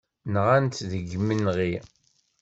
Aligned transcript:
Nɣan-t 0.33 0.77
deg 0.91 1.03
yimenɣi. 1.11 1.73